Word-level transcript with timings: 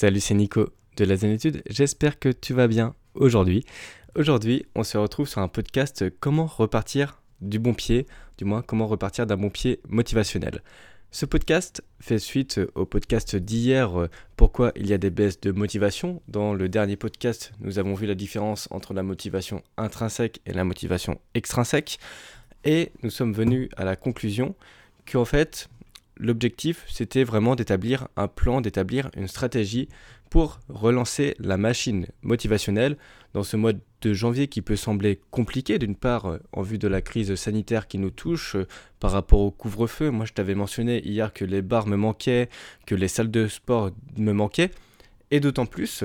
Salut, 0.00 0.20
c'est 0.20 0.34
Nico 0.34 0.68
de 0.96 1.04
la 1.04 1.16
Zénétude. 1.16 1.60
J'espère 1.68 2.20
que 2.20 2.28
tu 2.28 2.54
vas 2.54 2.68
bien 2.68 2.94
aujourd'hui. 3.14 3.64
Aujourd'hui, 4.14 4.64
on 4.76 4.84
se 4.84 4.96
retrouve 4.96 5.26
sur 5.26 5.40
un 5.40 5.48
podcast 5.48 6.04
Comment 6.20 6.46
repartir 6.46 7.20
du 7.40 7.58
bon 7.58 7.74
pied, 7.74 8.06
du 8.36 8.44
moins 8.44 8.62
comment 8.62 8.86
repartir 8.86 9.26
d'un 9.26 9.36
bon 9.36 9.50
pied 9.50 9.80
motivationnel. 9.88 10.62
Ce 11.10 11.26
podcast 11.26 11.82
fait 11.98 12.20
suite 12.20 12.60
au 12.76 12.86
podcast 12.86 13.34
d'hier 13.34 14.00
euh, 14.00 14.08
Pourquoi 14.36 14.70
il 14.76 14.86
y 14.86 14.92
a 14.92 14.98
des 14.98 15.10
baisses 15.10 15.40
de 15.40 15.50
motivation. 15.50 16.22
Dans 16.28 16.54
le 16.54 16.68
dernier 16.68 16.94
podcast, 16.94 17.50
nous 17.58 17.80
avons 17.80 17.94
vu 17.94 18.06
la 18.06 18.14
différence 18.14 18.68
entre 18.70 18.94
la 18.94 19.02
motivation 19.02 19.64
intrinsèque 19.76 20.40
et 20.46 20.52
la 20.52 20.62
motivation 20.62 21.20
extrinsèque. 21.34 21.98
Et 22.62 22.92
nous 23.02 23.10
sommes 23.10 23.32
venus 23.32 23.68
à 23.76 23.84
la 23.84 23.96
conclusion 23.96 24.54
qu'en 25.10 25.24
fait, 25.24 25.68
l'objectif, 26.18 26.84
c'était 26.88 27.24
vraiment 27.24 27.54
d'établir 27.54 28.08
un 28.16 28.28
plan, 28.28 28.60
d'établir 28.60 29.10
une 29.16 29.28
stratégie 29.28 29.88
pour 30.30 30.60
relancer 30.68 31.34
la 31.38 31.56
machine 31.56 32.06
motivationnelle 32.22 32.96
dans 33.34 33.42
ce 33.42 33.56
mois 33.56 33.72
de 33.72 34.14
janvier 34.14 34.46
qui 34.48 34.62
peut 34.62 34.76
sembler 34.76 35.20
compliqué, 35.30 35.78
d'une 35.78 35.96
part 35.96 36.26
euh, 36.26 36.38
en 36.52 36.62
vue 36.62 36.78
de 36.78 36.88
la 36.88 37.00
crise 37.00 37.34
sanitaire 37.34 37.88
qui 37.88 37.98
nous 37.98 38.10
touche 38.10 38.56
euh, 38.56 38.66
par 39.00 39.10
rapport 39.10 39.40
au 39.40 39.50
couvre-feu. 39.50 40.10
Moi, 40.10 40.24
je 40.24 40.32
t'avais 40.32 40.54
mentionné 40.54 41.06
hier 41.06 41.32
que 41.32 41.44
les 41.44 41.62
bars 41.62 41.86
me 41.86 41.96
manquaient, 41.96 42.48
que 42.86 42.94
les 42.94 43.08
salles 43.08 43.30
de 43.30 43.48
sport 43.48 43.90
me 44.16 44.32
manquaient, 44.32 44.70
et 45.30 45.40
d'autant 45.40 45.66
plus, 45.66 46.04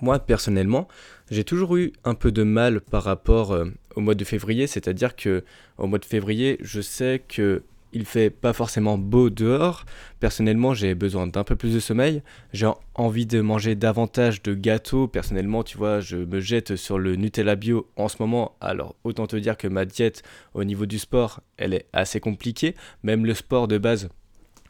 moi 0.00 0.18
personnellement, 0.18 0.86
j'ai 1.30 1.44
toujours 1.44 1.76
eu 1.76 1.92
un 2.04 2.14
peu 2.14 2.30
de 2.30 2.42
mal 2.42 2.80
par 2.80 3.04
rapport 3.04 3.52
euh, 3.52 3.66
au 3.96 4.00
mois 4.00 4.14
de 4.14 4.24
février, 4.24 4.66
c'est-à-dire 4.66 5.16
que 5.16 5.44
au 5.78 5.86
mois 5.86 5.98
de 5.98 6.04
février, 6.04 6.58
je 6.60 6.80
sais 6.80 7.22
que 7.26 7.62
il 7.92 8.04
fait 8.04 8.30
pas 8.30 8.52
forcément 8.52 8.98
beau 8.98 9.30
dehors. 9.30 9.84
Personnellement, 10.20 10.74
j'ai 10.74 10.94
besoin 10.94 11.26
d'un 11.26 11.44
peu 11.44 11.56
plus 11.56 11.74
de 11.74 11.80
sommeil. 11.80 12.22
J'ai 12.52 12.68
envie 12.94 13.26
de 13.26 13.40
manger 13.40 13.74
davantage 13.74 14.42
de 14.42 14.54
gâteaux. 14.54 15.08
Personnellement, 15.08 15.62
tu 15.62 15.78
vois, 15.78 16.00
je 16.00 16.16
me 16.16 16.40
jette 16.40 16.76
sur 16.76 16.98
le 16.98 17.16
Nutella 17.16 17.56
bio 17.56 17.88
en 17.96 18.08
ce 18.08 18.16
moment. 18.20 18.56
Alors, 18.60 18.94
autant 19.04 19.26
te 19.26 19.36
dire 19.36 19.56
que 19.56 19.68
ma 19.68 19.84
diète 19.84 20.22
au 20.54 20.64
niveau 20.64 20.86
du 20.86 20.98
sport, 20.98 21.40
elle 21.56 21.74
est 21.74 21.86
assez 21.92 22.20
compliquée. 22.20 22.74
Même 23.02 23.24
le 23.24 23.34
sport 23.34 23.68
de 23.68 23.78
base, 23.78 24.08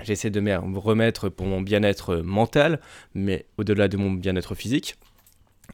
j'essaie 0.03 0.31
de 0.31 0.41
me 0.41 0.79
remettre 0.79 1.29
pour 1.29 1.47
mon 1.47 1.61
bien-être 1.61 2.17
mental, 2.17 2.81
mais 3.15 3.47
au-delà 3.57 3.89
de 3.89 3.97
mon 3.97 4.13
bien-être 4.13 4.55
physique. 4.55 4.97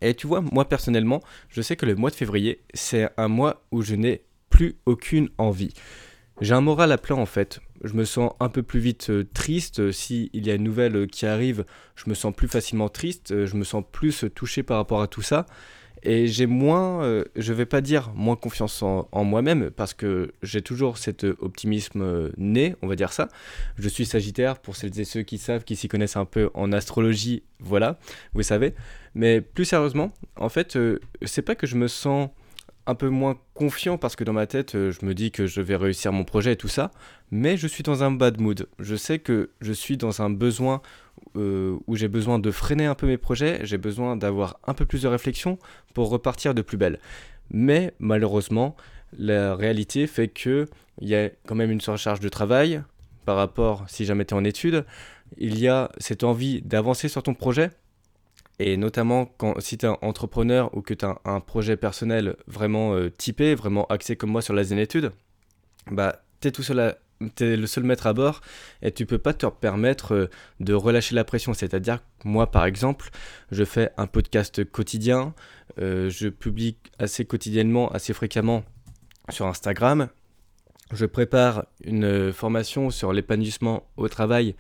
Et 0.01 0.15
tu 0.15 0.27
vois, 0.27 0.41
moi 0.41 0.69
personnellement, 0.69 1.23
je 1.49 1.63
sais 1.63 1.77
que 1.77 1.87
le 1.87 1.95
mois 1.95 2.11
de 2.11 2.17
février, 2.17 2.61
c'est 2.75 3.09
un 3.17 3.29
mois 3.29 3.63
où 3.71 3.83
je 3.83 3.95
n'ai 3.95 4.23
plus 4.51 4.77
aucune 4.87 5.29
envie. 5.39 5.73
J'ai 6.41 6.55
un 6.55 6.61
moral 6.61 6.91
à 6.91 6.99
plat 6.99 7.17
en 7.17 7.27
fait. 7.27 7.61
Je 7.85 7.93
me 7.95 8.05
sens 8.05 8.33
un 8.41 8.49
peu 8.49 8.63
plus 8.63 8.81
vite 8.81 9.11
euh, 9.11 9.25
triste. 9.35 9.93
S'il 9.93 10.31
y 10.33 10.51
a 10.51 10.55
une 10.55 10.65
nouvelle 10.65 10.97
euh, 10.97 11.07
qui 11.07 11.27
arrive, 11.27 11.65
je 11.97 12.09
me 12.09 12.15
sens 12.15 12.35
plus 12.35 12.49
facilement 12.49 12.89
triste. 12.89 13.31
Euh, 13.31 13.47
je 13.47 13.57
me 13.57 13.63
sens 13.63 13.85
plus 13.91 14.25
touché 14.35 14.63
par 14.63 14.79
rapport 14.79 15.01
à 15.01 15.07
tout 15.07 15.23
ça. 15.23 15.47
Et 16.03 16.27
j'ai 16.27 16.45
moins, 16.45 17.25
je 17.35 17.55
vais 17.55 17.65
pas 17.65 17.81
dire 17.81 18.13
moins 18.15 18.37
confiance 18.37 18.83
en, 18.83 19.25
moi-même, 19.25 19.71
parce 19.71 19.95
que 19.95 20.33
j'ai 20.43 20.61
toujours 20.61 20.99
cet 20.99 21.25
optimisme 21.25 22.31
né, 22.37 22.77
on 22.83 22.89
va 22.89 22.95
dire 22.95 23.11
ça. 23.11 23.29
Je 23.79 23.89
suis 23.89 24.05
Sagittaire, 24.05 24.59
pour 24.59 24.77
celles 24.77 25.01
et 25.01 25.05
ceux 25.05 25.23
qui 25.23 25.39
savent, 25.39 25.65
qui 25.65 25.77
s'y 25.77 25.89
connaissent 25.89 26.19
un 26.19 26.27
peu 26.27 26.51
en 26.53 26.73
astrologie, 26.73 27.43
voilà, 27.59 27.99
vous 28.35 28.43
savez. 28.43 28.75
Mais 29.15 29.41
plus 29.41 29.65
sérieusement, 29.65 30.13
en 30.37 30.51
fait, 30.51 30.77
c'est 31.23 31.41
pas 31.41 31.55
que 31.55 31.67
je 31.67 31.77
me 31.77 31.89
sens 31.89 32.29
un 32.87 32.95
peu 32.95 33.09
moins 33.09 33.39
confiant 33.55 33.99
parce 33.99 34.17
que 34.17 34.25
dans 34.25 34.33
ma 34.33 34.47
tête, 34.47 34.75
euh, 34.75 34.91
je 34.91 35.05
me 35.07 35.15
dis 35.15 35.31
que 35.31 35.47
je 35.47 35.61
vais 35.61 35.77
réussir 35.77 36.13
mon 36.13 36.25
projet 36.25 36.53
et 36.53 36.57
tout 36.57 36.69
ça, 36.69 36.91
mais 37.31 37.57
je 37.57 37.67
suis 37.67 37.83
dans 37.83 38.03
un 38.03 38.11
bad 38.11 38.41
mood. 38.41 38.67
Je 38.79 38.95
sais 38.95 39.19
que 39.19 39.51
je 39.61 39.73
suis 39.73 39.97
dans 39.97 40.23
un 40.23 40.31
besoin 40.31 40.83
euh, 41.37 41.79
où 41.87 41.97
j'ai 41.97 42.09
besoin 42.09 42.39
de 42.39 42.51
freiner 42.51 42.87
un 42.87 42.95
peu 42.95 43.07
mes 43.07 43.17
projets, 43.17 43.61
j'ai 43.63 43.79
besoin 43.79 44.17
d'avoir 44.17 44.59
un 44.67 44.75
peu 44.75 44.85
plus 44.85 45.03
de 45.03 45.09
réflexion 45.09 45.59
pour 45.95 46.11
repartir 46.11 46.55
de 46.55 46.63
plus 46.63 46.77
belle. 46.77 46.99
Mais 47.51 47.95
malheureusement, 47.99 48.77
la 49.19 49.55
réalité 49.55 50.07
fait 50.07 50.29
que 50.29 50.67
il 51.01 51.09
y 51.09 51.15
a 51.15 51.31
quand 51.47 51.55
même 51.55 51.71
une 51.71 51.81
surcharge 51.81 52.21
de 52.21 52.29
travail 52.29 52.83
par 53.25 53.37
rapport 53.37 53.85
si 53.89 54.05
jamais 54.05 54.25
tu 54.25 54.35
es 54.35 54.37
en 54.37 54.45
études. 54.45 54.85
Il 55.39 55.59
y 55.59 55.69
a 55.69 55.91
cette 55.99 56.25
envie 56.25 56.63
d'avancer 56.63 57.09
sur 57.09 57.23
ton 57.23 57.35
projet, 57.35 57.71
et 58.59 58.77
notamment 58.77 59.27
quand, 59.37 59.61
si 59.61 59.79
tu 59.79 59.87
es 59.87 59.89
un 59.89 59.99
entrepreneur 60.03 60.75
ou 60.77 60.83
que 60.83 60.95
tu 60.95 61.05
as 61.05 61.21
un 61.25 61.41
projet 61.41 61.77
personnel 61.77 62.37
vraiment 62.47 62.95
euh, 62.95 63.11
typé, 63.11 63.55
vraiment 63.55 63.87
axé 63.87 64.17
comme 64.17 64.31
moi 64.31 64.43
sur 64.43 64.55
la 64.55 64.65
zénétude, 64.65 65.13
bah, 65.91 66.23
tu 66.41 66.49
es 66.49 67.57
le 67.57 67.67
seul 67.67 67.85
maître 67.85 68.07
à 68.07 68.13
bord 68.13 68.41
et 68.83 68.93
tu 68.93 69.07
peux 69.07 69.19
pas 69.19 69.35
te 69.35 69.47
permettre 69.47 70.15
euh, 70.15 70.31
de 70.61 70.73
relâcher 70.73 71.15
la 71.15 71.25
pression. 71.25 71.53
C'est-à-dire 71.53 71.99
que 72.21 72.29
moi, 72.29 72.51
par 72.51 72.65
exemple, 72.65 73.11
je 73.51 73.65
fais 73.65 73.91
un 73.97 74.07
podcast 74.07 74.65
quotidien, 74.65 75.35
euh, 75.81 76.09
je 76.09 76.29
publie 76.29 76.77
assez 76.99 77.25
quotidiennement, 77.25 77.89
assez 77.91 78.13
fréquemment 78.13 78.65
sur 79.31 79.47
Instagram. 79.47 80.09
Je 80.93 81.07
prépare 81.07 81.65
une 81.83 82.33
formation 82.33 82.91
sur 82.91 83.13
l'épanouissement 83.13 83.89
au 83.97 84.09
travail 84.09 84.55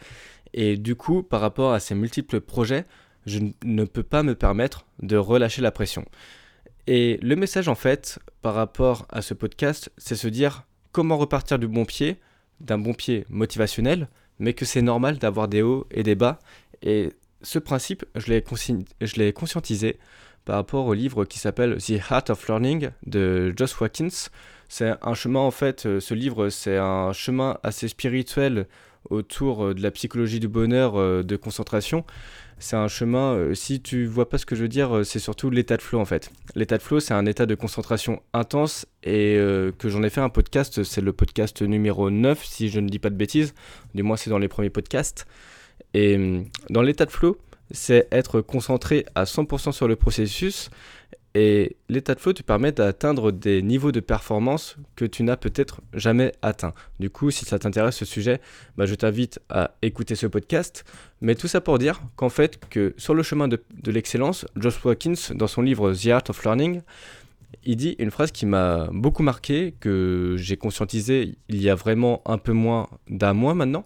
et 0.55 0.77
du 0.77 0.95
coup, 0.95 1.23
par 1.23 1.41
rapport 1.41 1.73
à 1.73 1.81
ces 1.81 1.95
multiples 1.95 2.41
projets, 2.41 2.85
je 3.27 3.41
ne 3.65 3.85
peux 3.85 4.03
pas 4.03 4.23
me 4.23 4.35
permettre 4.35 4.87
de 5.03 5.17
relâcher 5.17 5.63
la 5.63 5.71
pression. 5.71 6.05
Et 6.87 7.19
le 7.23 7.37
message 7.37 7.69
en 7.69 7.75
fait 7.75 8.19
par 8.43 8.55
rapport 8.55 9.07
à 9.09 9.23
ce 9.23 9.35
podcast, 9.35 9.91
c'est 9.97 10.17
se 10.17 10.29
dire 10.29 10.65
comment 10.93 11.17
repartir 11.17 11.59
du 11.59 11.67
bon 11.67 11.85
pied, 11.85 12.19
d'un 12.61 12.79
bon 12.79 12.93
pied 12.93 13.25
motivationnel, 13.31 14.09
mais 14.39 14.53
que 14.53 14.65
c'est 14.65 14.83
normal 14.83 15.19
d'avoir 15.19 15.49
des 15.49 15.63
hauts 15.63 15.87
et 15.91 16.03
des 16.03 16.15
bas. 16.15 16.39
Et 16.83 17.11
ce 17.43 17.59
principe, 17.59 18.05
je 18.15 18.33
l'ai 19.17 19.33
conscientisé 19.33 19.99
par 20.45 20.57
rapport 20.57 20.87
au 20.87 20.95
livre 20.95 21.25
qui 21.25 21.39
s'appelle 21.39 21.79
The 21.79 21.91
Heart 22.11 22.31
of 22.31 22.49
Learning 22.49 22.91
de 23.07 23.55
Josh 23.57 23.81
Watkins. 23.81 24.29
C'est 24.69 24.95
un 25.03 25.15
chemin 25.15 25.41
en 25.41 25.51
fait, 25.51 25.87
euh, 25.87 26.01
ce 26.01 26.15
livre, 26.15 26.49
c'est 26.49 26.77
un 26.77 27.13
chemin 27.13 27.59
assez 27.63 27.89
spirituel 27.89 28.67
autour 29.11 29.67
euh, 29.67 29.75
de 29.75 29.83
la 29.83 29.91
psychologie 29.91 30.41
du 30.41 30.49
bonheur, 30.49 30.99
euh, 30.99 31.23
de 31.23 31.37
concentration 31.37 32.05
c'est 32.59 32.77
un 32.77 32.89
chemin, 32.89 33.35
euh, 33.35 33.55
si 33.55 33.81
tu 33.81 34.07
vois 34.07 34.29
pas 34.29 34.39
ce 34.39 34.47
que 34.47 34.57
je 34.57 34.63
veux 34.63 34.69
dire, 34.69 34.97
euh, 34.97 35.05
c'est 35.05 35.19
surtout 35.19 35.51
l'état 35.51 35.77
de 35.77 35.83
flow 35.83 36.01
en 36.01 36.05
fait. 36.05 36.31
L'état 36.55 36.79
de 36.79 36.83
flow, 36.83 37.01
c'est 37.01 37.15
un 37.15 37.27
état 37.27 37.47
de 37.47 37.55
concentration 37.55 38.23
intense 38.33 38.87
et 39.03 39.37
euh, 39.37 39.73
que 39.77 39.89
j'en 39.89 40.03
ai 40.03 40.11
fait 40.11 40.21
un 40.21 40.29
podcast, 40.29 40.83
c'est 40.85 41.01
le 41.01 41.13
podcast 41.13 41.63
numéro 41.63 42.11
9 42.11 42.45
si 42.45 42.69
je 42.69 42.81
ne 42.81 42.89
dis 42.89 42.99
pas 42.99 43.11
de 43.11 43.17
bêtises, 43.17 43.55
du 43.95 44.03
moins 44.03 44.17
c'est 44.17 44.31
dans 44.31 44.39
les 44.39 44.49
premiers 44.49 44.71
podcasts. 44.71 45.27
Et 45.93 46.17
hum, 46.17 46.47
dans 46.71 46.83
l'état 46.83 47.07
de 47.07 47.11
flow, 47.11 47.37
c'est 47.71 48.09
être 48.13 48.41
concentré 48.41 49.07
à 49.15 49.25
100% 49.25 49.73
sur 49.73 49.89
le 49.89 49.97
processus 49.97 50.71
et 51.35 51.77
l'état 51.89 52.15
de 52.15 52.21
flow 52.21 52.33
te 52.33 52.43
permet 52.43 52.71
d'atteindre 52.71 53.33
des 53.33 53.61
niveaux 53.61 53.91
de 53.91 53.99
performance 53.99 54.77
que 54.95 55.05
tu 55.05 55.25
n'as 55.25 55.37
peut-être 55.37 55.81
jamais 55.93 56.33
atteints. 56.43 56.75
Du 57.01 57.11
coup, 57.11 57.33
si 57.33 57.45
ça 57.45 57.59
t'intéresse 57.59 57.97
ce 57.97 58.05
sujet, 58.05 58.41
bah, 58.77 58.87
je 58.87 58.95
t'invite 58.95 59.41
à 59.49 59.73
écouter 59.83 60.15
ce 60.15 60.29
podcast. 60.29 60.85
Mais 61.21 61.35
tout 61.35 61.49
ça 61.49 61.61
pour 61.61 61.79
dire 61.79 62.03
qu'en 62.15 62.29
fait, 62.29 62.61
que 62.71 62.95
sur 62.99 63.15
le 63.15 63.25
chemin 63.25 63.49
de, 63.49 63.61
l'excellence, 63.87 64.47
Josh 64.55 64.85
Watkins, 64.85 65.35
dans 65.35 65.49
son 65.49 65.63
livre 65.63 65.93
The 65.93 66.07
Art 66.09 66.23
of 66.29 66.45
Learning, 66.45 66.83
il 67.65 67.77
dit 67.77 67.97
une 67.99 68.13
phrase 68.13 68.31
qui 68.31 68.47
m'a 68.47 68.89
beaucoup 68.93 69.25
marqué, 69.25 69.75
que 69.81 70.37
j'ai 70.39 70.57
conscientisé 70.57 71.35
il 71.49 71.61
y 71.61 71.69
a 71.69 71.75
vraiment 71.75 72.23
un 72.27 72.39
peu 72.39 72.53
moins 72.53 72.89
d'un 73.09 73.33
mois 73.33 73.55
maintenant. 73.55 73.85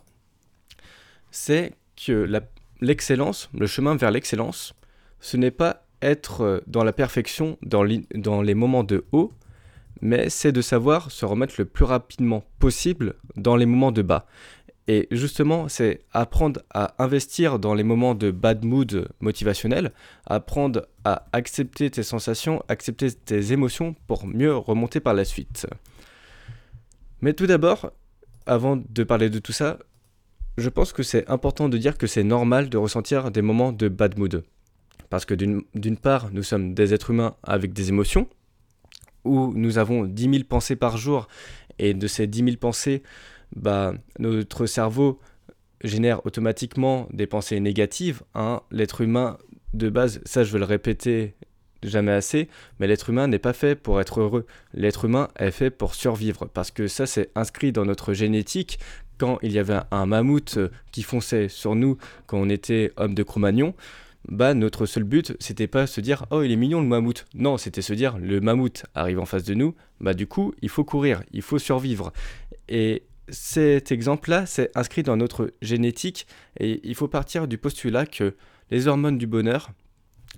C'est 1.30 1.72
que 1.96 2.28
l'excellence, 2.82 3.48
le 3.54 3.66
chemin 3.66 3.96
vers 3.96 4.10
l'excellence, 4.10 4.74
ce 5.20 5.36
n'est 5.38 5.50
pas 5.50 5.87
être 6.02 6.42
euh, 6.42 6.60
dans 6.66 6.84
la 6.84 6.92
perfection 6.92 7.58
dans, 7.62 7.84
dans 8.14 8.42
les 8.42 8.54
moments 8.54 8.84
de 8.84 9.04
haut, 9.12 9.32
mais 10.00 10.30
c'est 10.30 10.52
de 10.52 10.62
savoir 10.62 11.10
se 11.10 11.24
remettre 11.24 11.54
le 11.58 11.64
plus 11.64 11.84
rapidement 11.84 12.44
possible 12.58 13.14
dans 13.36 13.56
les 13.56 13.66
moments 13.66 13.92
de 13.92 14.02
bas. 14.02 14.26
Et 14.90 15.06
justement, 15.10 15.68
c'est 15.68 16.00
apprendre 16.12 16.62
à 16.72 16.94
investir 17.02 17.58
dans 17.58 17.74
les 17.74 17.82
moments 17.82 18.14
de 18.14 18.30
bad 18.30 18.64
mood 18.64 19.08
motivationnel, 19.20 19.92
apprendre 20.24 20.88
à 21.04 21.26
accepter 21.34 21.90
tes 21.90 22.02
sensations, 22.02 22.62
accepter 22.68 23.12
tes 23.12 23.52
émotions 23.52 23.94
pour 24.06 24.26
mieux 24.26 24.56
remonter 24.56 25.00
par 25.00 25.12
la 25.12 25.26
suite. 25.26 25.66
Mais 27.20 27.34
tout 27.34 27.46
d'abord, 27.46 27.92
avant 28.46 28.76
de 28.76 29.04
parler 29.04 29.28
de 29.28 29.38
tout 29.38 29.52
ça, 29.52 29.78
je 30.56 30.70
pense 30.70 30.94
que 30.94 31.02
c'est 31.02 31.28
important 31.28 31.68
de 31.68 31.76
dire 31.76 31.98
que 31.98 32.06
c'est 32.06 32.24
normal 32.24 32.70
de 32.70 32.78
ressentir 32.78 33.30
des 33.30 33.42
moments 33.42 33.72
de 33.72 33.88
bad 33.88 34.18
mood. 34.18 34.42
Parce 35.10 35.24
que 35.24 35.34
d'une 35.34 35.96
part, 35.96 36.30
nous 36.32 36.42
sommes 36.42 36.74
des 36.74 36.94
êtres 36.94 37.10
humains 37.10 37.34
avec 37.42 37.72
des 37.72 37.88
émotions, 37.88 38.28
où 39.24 39.52
nous 39.54 39.78
avons 39.78 40.04
10 40.04 40.22
000 40.22 40.34
pensées 40.48 40.76
par 40.76 40.96
jour, 40.96 41.28
et 41.78 41.94
de 41.94 42.06
ces 42.06 42.26
10 42.26 42.44
000 42.44 42.56
pensées, 42.56 43.02
bah, 43.54 43.94
notre 44.18 44.66
cerveau 44.66 45.18
génère 45.82 46.24
automatiquement 46.26 47.08
des 47.12 47.26
pensées 47.26 47.60
négatives. 47.60 48.22
Hein. 48.34 48.62
L'être 48.70 49.00
humain, 49.00 49.38
de 49.74 49.88
base, 49.88 50.20
ça 50.24 50.44
je 50.44 50.52
veux 50.52 50.58
le 50.58 50.64
répéter 50.64 51.34
jamais 51.82 52.12
assez, 52.12 52.48
mais 52.78 52.88
l'être 52.88 53.10
humain 53.10 53.28
n'est 53.28 53.38
pas 53.38 53.52
fait 53.52 53.76
pour 53.76 54.00
être 54.00 54.20
heureux. 54.20 54.46
L'être 54.74 55.04
humain 55.04 55.28
est 55.38 55.52
fait 55.52 55.70
pour 55.70 55.94
survivre, 55.94 56.46
parce 56.46 56.70
que 56.70 56.88
ça 56.88 57.06
c'est 57.06 57.30
inscrit 57.34 57.72
dans 57.72 57.84
notre 57.84 58.12
génétique. 58.12 58.78
Quand 59.18 59.38
il 59.42 59.52
y 59.52 59.58
avait 59.58 59.80
un 59.90 60.06
mammouth 60.06 60.58
qui 60.92 61.02
fonçait 61.02 61.48
sur 61.48 61.74
nous 61.74 61.98
quand 62.26 62.38
on 62.38 62.48
était 62.48 62.92
homme 62.96 63.14
de 63.14 63.22
Cro-Magnon, 63.22 63.74
bah 64.28 64.54
notre 64.54 64.86
seul 64.86 65.04
but 65.04 65.34
c'était 65.40 65.66
pas 65.66 65.86
se 65.86 66.00
dire 66.00 66.26
oh 66.30 66.42
il 66.42 66.52
est 66.52 66.56
mignon 66.56 66.80
le 66.80 66.86
mammouth. 66.86 67.24
Non, 67.34 67.56
c'était 67.56 67.82
se 67.82 67.92
dire 67.92 68.18
le 68.18 68.40
mammouth 68.40 68.84
arrive 68.94 69.18
en 69.18 69.26
face 69.26 69.44
de 69.44 69.54
nous, 69.54 69.74
bah 70.00 70.14
du 70.14 70.26
coup 70.26 70.54
il 70.62 70.68
faut 70.68 70.84
courir, 70.84 71.22
il 71.32 71.42
faut 71.42 71.58
survivre. 71.58 72.12
Et 72.68 73.04
cet 73.30 73.92
exemple-là, 73.92 74.46
c'est 74.46 74.76
inscrit 74.76 75.02
dans 75.02 75.16
notre 75.16 75.52
génétique 75.60 76.26
et 76.58 76.80
il 76.84 76.94
faut 76.94 77.08
partir 77.08 77.48
du 77.48 77.58
postulat 77.58 78.06
que 78.06 78.34
les 78.70 78.86
hormones 78.86 79.18
du 79.18 79.26
bonheur, 79.26 79.70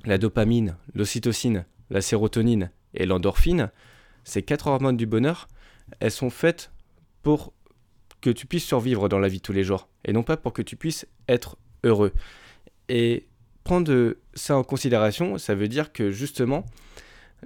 la 0.05 0.19
dopamine, 0.19 0.77
l'ocytocine, 0.95 1.67
la 1.91 2.01
sérotonine 2.01 2.71
et 2.95 3.07
l'endorphine, 3.07 3.71
ces 4.25 4.43
quatre 4.43 4.67
hormones 4.67 4.97
du 4.97 5.07
bonheur, 5.07 5.49
elles 6.01 6.11
sont 6.11 6.31
faites 6.31 6.73
pour 7.23 7.53
que 8.21 8.31
tu 8.31 8.47
puisses 8.47 8.67
survivre 8.67 9.09
dans 9.09 9.19
la 9.19 9.29
vie 9.29 9.39
de 9.39 9.43
tous 9.43 9.53
les 9.53 9.65
jours 9.65 9.89
et 10.05 10.13
non 10.13 10.23
pas 10.23 10.37
pour 10.37 10.53
que 10.53 10.63
tu 10.63 10.77
puisses 10.77 11.07
être 11.29 11.57
heureux. 11.85 12.13
Et 12.89 13.27
prendre 13.71 14.17
ça 14.35 14.57
en 14.57 14.65
considération, 14.65 15.39
ça 15.39 15.55
veut 15.55 15.69
dire 15.69 15.93
que 15.93 16.11
justement, 16.11 16.67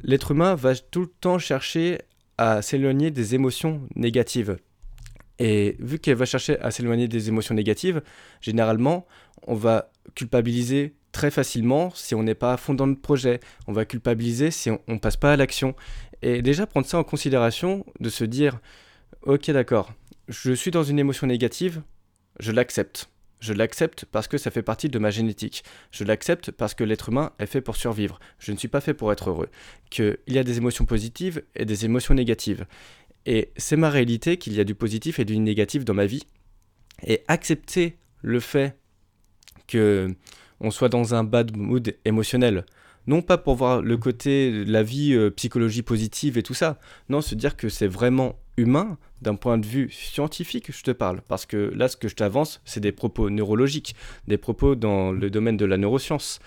l'être 0.02 0.30
humain 0.30 0.54
va 0.54 0.74
tout 0.74 1.02
le 1.02 1.06
temps 1.06 1.38
chercher 1.38 1.98
à 2.38 2.62
s'éloigner 2.62 3.10
des 3.10 3.34
émotions 3.34 3.82
négatives. 3.94 4.56
Et 5.38 5.76
vu 5.80 5.98
qu'elle 5.98 6.16
va 6.16 6.24
chercher 6.24 6.58
à 6.60 6.70
s'éloigner 6.70 7.08
des 7.08 7.28
émotions 7.28 7.54
négatives, 7.54 8.00
généralement, 8.40 9.06
on 9.46 9.54
va 9.54 9.90
culpabiliser 10.14 10.94
très 11.12 11.30
facilement 11.30 11.90
si 11.94 12.14
on 12.14 12.22
n'est 12.22 12.34
pas 12.34 12.54
à 12.54 12.56
fond 12.56 12.72
dans 12.72 12.86
notre 12.86 13.02
projet. 13.02 13.40
On 13.66 13.74
va 13.74 13.84
culpabiliser 13.84 14.50
si 14.50 14.70
on 14.70 14.80
ne 14.88 14.98
passe 14.98 15.18
pas 15.18 15.34
à 15.34 15.36
l'action. 15.36 15.76
Et 16.22 16.40
déjà 16.40 16.66
prendre 16.66 16.86
ça 16.86 16.98
en 16.98 17.04
considération, 17.04 17.84
de 18.00 18.08
se 18.08 18.24
dire, 18.24 18.60
ok 19.24 19.50
d'accord, 19.50 19.92
je 20.28 20.54
suis 20.54 20.70
dans 20.70 20.84
une 20.84 20.98
émotion 20.98 21.26
négative, 21.26 21.82
je 22.40 22.50
l'accepte. 22.50 23.10
Je 23.40 23.52
l'accepte 23.52 24.06
parce 24.06 24.28
que 24.28 24.38
ça 24.38 24.50
fait 24.50 24.62
partie 24.62 24.88
de 24.88 24.98
ma 24.98 25.10
génétique. 25.10 25.64
Je 25.90 26.04
l'accepte 26.04 26.50
parce 26.50 26.74
que 26.74 26.84
l'être 26.84 27.10
humain 27.10 27.32
est 27.38 27.46
fait 27.46 27.60
pour 27.60 27.76
survivre. 27.76 28.18
Je 28.38 28.52
ne 28.52 28.56
suis 28.56 28.68
pas 28.68 28.80
fait 28.80 28.94
pour 28.94 29.12
être 29.12 29.30
heureux. 29.30 29.48
Qu'il 29.90 30.16
y 30.28 30.38
a 30.38 30.44
des 30.44 30.56
émotions 30.56 30.86
positives 30.86 31.42
et 31.54 31.64
des 31.64 31.84
émotions 31.84 32.14
négatives. 32.14 32.66
Et 33.26 33.50
c'est 33.56 33.76
ma 33.76 33.90
réalité 33.90 34.36
qu'il 34.36 34.54
y 34.54 34.60
a 34.60 34.64
du 34.64 34.74
positif 34.74 35.18
et 35.18 35.24
du 35.24 35.38
négatif 35.38 35.84
dans 35.84 35.94
ma 35.94 36.06
vie. 36.06 36.22
Et 37.06 37.22
accepter 37.28 37.98
le 38.22 38.40
fait 38.40 38.76
que 39.66 40.14
on 40.60 40.70
soit 40.70 40.88
dans 40.88 41.14
un 41.14 41.24
bad 41.24 41.56
mood 41.56 41.96
émotionnel. 42.04 42.64
Non 43.06 43.22
pas 43.22 43.38
pour 43.38 43.54
voir 43.54 43.82
le 43.82 43.96
côté, 43.96 44.64
la 44.64 44.82
vie, 44.82 45.14
euh, 45.14 45.30
psychologie 45.30 45.82
positive 45.82 46.38
et 46.38 46.42
tout 46.42 46.54
ça. 46.54 46.78
Non, 47.08 47.20
se 47.20 47.34
dire 47.34 47.56
que 47.56 47.68
c'est 47.68 47.86
vraiment 47.86 48.38
humain 48.56 48.98
d'un 49.20 49.34
point 49.34 49.58
de 49.58 49.66
vue 49.66 49.90
scientifique, 49.90 50.72
je 50.72 50.82
te 50.82 50.90
parle. 50.90 51.20
Parce 51.28 51.46
que 51.46 51.72
là, 51.74 51.88
ce 51.88 51.96
que 51.96 52.08
je 52.08 52.14
t'avance, 52.14 52.60
c'est 52.64 52.80
des 52.80 52.92
propos 52.92 53.30
neurologiques, 53.30 53.94
des 54.28 54.38
propos 54.38 54.74
dans 54.74 55.12
le 55.12 55.30
domaine 55.30 55.56
de 55.56 55.64
la 55.64 55.76
neuroscience 55.76 56.40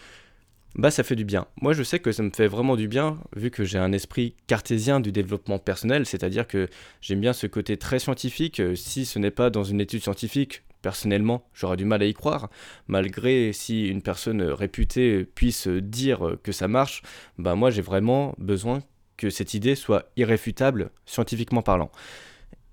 bah 0.78 0.92
ça 0.92 1.04
fait 1.04 1.16
du 1.16 1.26
bien. 1.26 1.48
Moi 1.62 1.74
je 1.74 1.82
sais 1.82 2.00
que 2.00 2.12
ça 2.12 2.22
me 2.24 2.30
fait 2.30 2.48
vraiment 2.48 2.76
du 2.76 2.88
bien 2.88 3.18
vu 3.36 3.50
que 3.50 3.64
j'ai 3.64 3.80
un 3.80 3.92
esprit 3.92 4.36
cartésien 4.46 5.00
du 5.00 5.12
développement 5.12 5.58
personnel, 5.58 6.06
c'est-à-dire 6.06 6.48
que 6.48 6.68
j'aime 7.02 7.20
bien 7.20 7.34
ce 7.34 7.48
côté 7.48 7.78
très 7.78 8.00
scientifique, 8.00 8.60
euh, 8.60 8.76
si 8.76 9.06
ce 9.06 9.18
n'est 9.18 9.32
pas 9.32 9.50
dans 9.50 9.64
une 9.64 9.82
étude 9.82 10.04
scientifique, 10.04 10.64
personnellement 10.88 11.44
j'aurais 11.54 11.76
du 11.76 11.84
mal 11.84 12.02
à 12.02 12.06
y 12.06 12.14
croire, 12.14 12.50
malgré 12.88 13.52
si 13.52 13.90
une 13.90 14.02
personne 14.02 14.42
réputée 14.42 15.26
puisse 15.26 15.68
dire 15.68 16.38
que 16.44 16.54
ça 16.54 16.70
marche, 16.70 17.02
bah 17.38 17.56
moi 17.56 17.72
j'ai 17.72 17.82
vraiment 17.82 18.34
besoin 18.38 18.80
que 19.18 19.30
cette 19.30 19.54
idée 19.54 19.76
soit 19.76 20.06
irréfutable 20.16 20.92
scientifiquement 21.06 21.62
parlant. 21.62 21.92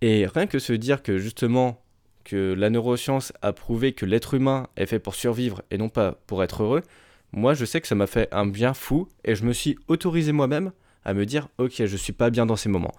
Et 0.01 0.27
rien 0.33 0.47
que 0.47 0.61
se 0.61 0.73
dire 0.73 1.03
que 1.03 1.19
justement 1.19 1.83
que 2.23 2.55
la 2.57 2.71
neuroscience 2.71 3.33
a 3.43 3.53
prouvé 3.53 3.95
que 3.95 4.07
l'être 4.07 4.35
humain 4.35 4.69
est 4.77 4.87
fait 4.87 5.01
pour 5.01 5.17
survivre 5.17 5.63
et 5.73 5.77
non 5.77 5.89
pas 5.89 6.13
pour 6.29 6.45
être 6.45 6.63
heureux, 6.63 6.83
moi 7.33 7.55
je 7.55 7.65
sais 7.65 7.81
que 7.81 7.89
ça 7.89 7.97
m'a 7.97 8.07
fait 8.07 8.29
un 8.31 8.47
bien 8.47 8.75
fou 8.75 9.09
et 9.25 9.35
je 9.35 9.45
me 9.45 9.53
suis 9.53 9.77
autorisé 9.89 10.31
moi-même 10.31 10.71
à 11.05 11.15
me 11.15 11.27
dire 11.27 11.49
ok 11.59 11.85
je 11.85 11.97
suis 11.97 12.13
pas 12.13 12.31
bien 12.31 12.47
dans 12.47 12.55
ces 12.55 12.69
moments. 12.69 12.95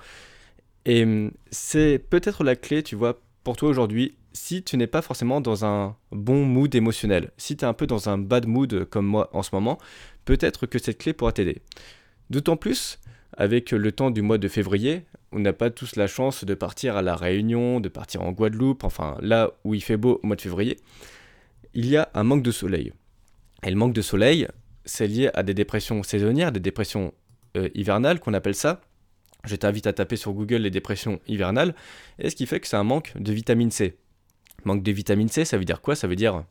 Et 0.83 1.03
hum, 1.03 1.31
c'est 1.51 1.99
peut-être 1.99 2.43
la 2.43 2.57
clé, 2.57 2.83
tu 2.83 2.97
vois, 2.97 3.21
pour 3.45 3.55
toi 3.55 3.69
aujourd'hui, 3.69 4.17
si 4.35 4.63
tu 4.63 4.75
n'es 4.75 4.87
pas 4.87 5.01
forcément 5.01 5.39
dans 5.39 5.63
un 5.63 5.95
bon 6.11 6.45
mood 6.45 6.73
émotionnel, 6.75 7.31
si 7.37 7.55
tu 7.55 7.63
es 7.63 7.67
un 7.67 7.73
peu 7.73 7.87
dans 7.87 8.09
un 8.09 8.17
bad 8.17 8.47
mood 8.47 8.85
comme 8.85 9.05
moi 9.05 9.29
en 9.31 9.41
ce 9.41 9.49
moment, 9.53 9.77
peut-être 10.25 10.65
que 10.65 10.77
cette 10.77 10.97
clé 10.97 11.13
pourra 11.13 11.31
t'aider. 11.31 11.61
D'autant 12.29 12.57
plus 12.57 12.99
avec 13.37 13.71
le 13.71 13.91
temps 13.93 14.11
du 14.11 14.21
mois 14.21 14.37
de 14.37 14.47
février, 14.49 15.05
on 15.31 15.39
n'a 15.39 15.53
pas 15.53 15.69
tous 15.69 15.95
la 15.95 16.07
chance 16.07 16.43
de 16.43 16.53
partir 16.53 16.97
à 16.97 17.01
la 17.01 17.15
Réunion, 17.15 17.79
de 17.79 17.87
partir 17.87 18.23
en 18.23 18.33
Guadeloupe, 18.33 18.83
enfin 18.83 19.17
là 19.21 19.51
où 19.63 19.73
il 19.73 19.81
fait 19.81 19.97
beau 19.97 20.19
au 20.21 20.27
mois 20.27 20.35
de 20.35 20.41
février, 20.41 20.77
il 21.73 21.87
y 21.87 21.95
a 21.95 22.09
un 22.13 22.23
manque 22.23 22.43
de 22.43 22.51
soleil. 22.51 22.91
Et 23.63 23.69
le 23.69 23.77
manque 23.77 23.93
de 23.93 24.01
soleil, 24.01 24.47
c'est 24.83 25.07
lié 25.07 25.29
à 25.33 25.43
des 25.43 25.53
dépressions 25.53 26.03
saisonnières, 26.03 26.51
des 26.51 26.59
dépressions 26.59 27.13
euh, 27.55 27.69
hivernales 27.73 28.19
qu'on 28.19 28.33
appelle 28.33 28.55
ça. 28.55 28.81
Je 29.45 29.55
t'invite 29.55 29.87
à 29.87 29.93
taper 29.93 30.17
sur 30.17 30.33
Google 30.33 30.57
les 30.57 30.71
dépressions 30.71 31.19
hivernales. 31.27 31.73
Et 32.19 32.29
ce 32.29 32.35
qui 32.35 32.45
fait 32.47 32.59
que 32.59 32.67
c'est 32.67 32.75
un 32.75 32.83
manque 32.83 33.13
de 33.15 33.31
vitamine 33.31 33.71
C. 33.71 33.97
Manque 34.65 34.83
de 34.83 34.91
vitamine 34.91 35.29
C, 35.29 35.45
ça 35.45 35.57
veut 35.57 35.65
dire 35.65 35.81
quoi? 35.81 35.95
Ça 35.95 36.07
veut 36.07 36.15
dire 36.15 36.43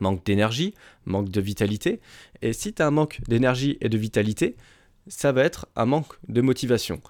manque 0.00 0.24
d'énergie, 0.24 0.74
manque 1.04 1.28
de 1.28 1.40
vitalité. 1.40 2.00
Et 2.42 2.52
si 2.52 2.72
tu 2.72 2.82
as 2.82 2.86
un 2.86 2.90
manque 2.90 3.20
d'énergie 3.28 3.78
et 3.80 3.88
de 3.88 3.98
vitalité, 3.98 4.56
ça 5.06 5.32
va 5.32 5.44
être 5.44 5.66
un 5.76 5.86
manque 5.86 6.14
de 6.28 6.40
motivation. 6.40 7.00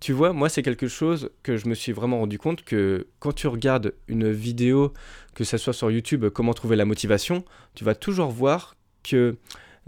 Tu 0.00 0.12
vois, 0.12 0.32
moi 0.32 0.48
c'est 0.48 0.62
quelque 0.62 0.88
chose 0.88 1.30
que 1.42 1.56
je 1.56 1.66
me 1.68 1.74
suis 1.74 1.92
vraiment 1.92 2.18
rendu 2.18 2.38
compte 2.38 2.62
que 2.64 3.06
quand 3.20 3.32
tu 3.32 3.46
regardes 3.46 3.94
une 4.08 4.30
vidéo, 4.30 4.92
que 5.34 5.44
ce 5.44 5.56
soit 5.56 5.72
sur 5.72 5.90
YouTube, 5.90 6.28
comment 6.28 6.52
trouver 6.52 6.76
la 6.76 6.84
motivation, 6.84 7.44
tu 7.74 7.84
vas 7.84 7.94
toujours 7.94 8.30
voir 8.30 8.76
que 9.02 9.36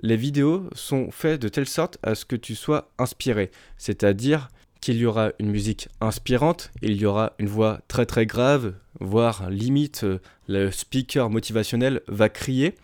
les 0.02 0.16
vidéos 0.16 0.68
sont 0.74 1.10
faites 1.10 1.40
de 1.40 1.48
telle 1.48 1.68
sorte 1.68 1.98
à 2.02 2.14
ce 2.14 2.24
que 2.24 2.36
tu 2.36 2.54
sois 2.54 2.90
inspiré. 2.98 3.50
C'est-à-dire 3.76 4.48
qu'il 4.86 4.98
y 4.98 5.06
aura 5.06 5.32
une 5.40 5.50
musique 5.50 5.88
inspirante, 6.00 6.70
il 6.80 6.94
y 6.94 7.06
aura 7.06 7.32
une 7.40 7.48
voix 7.48 7.80
très 7.88 8.06
très 8.06 8.24
grave, 8.24 8.74
voire 9.00 9.50
limite 9.50 10.04
euh, 10.04 10.20
le 10.46 10.70
speaker 10.70 11.28
motivationnel 11.28 12.02
va 12.06 12.28
crier. 12.28 12.76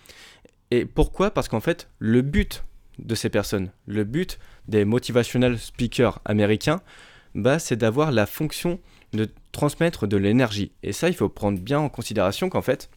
Et 0.73 0.85
pourquoi? 0.85 1.31
Parce 1.31 1.47
qu'en 1.47 1.61
fait, 1.61 1.89
le 2.01 2.23
but 2.23 2.65
de 2.99 3.15
ces 3.15 3.29
personnes, 3.29 3.71
le 3.87 4.03
but 4.03 4.41
des 4.67 4.85
motivational 4.85 5.61
speakers 5.61 6.19
américains, 6.25 6.81
bah, 7.37 7.61
c'est 7.61 7.77
d'avoir 7.77 8.11
la 8.11 8.27
fonction 8.27 8.81
de 9.13 9.29
transmettre 9.53 10.09
de 10.09 10.17
l'énergie. 10.17 10.73
Et 10.83 10.93
ça, 10.93 11.09
il 11.09 11.15
faut 11.15 11.29
prendre 11.29 11.61
bien 11.61 11.79
en 11.79 11.89
considération 11.89 12.49
qu'en 12.49 12.63
fait, 12.63 12.91